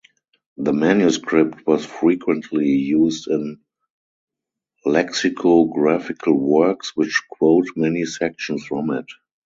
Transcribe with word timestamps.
The 0.57 0.73
manuscript 0.73 1.67
was 1.67 1.85
frequently 1.85 2.65
used 2.69 3.27
in 3.27 3.59
lexicographical 4.83 6.33
works 6.39 6.95
which 6.95 7.21
quote 7.29 7.67
many 7.75 8.05
sections 8.05 8.65
from 8.65 8.89
it. 8.89 9.05